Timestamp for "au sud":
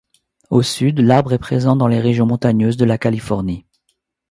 0.49-0.99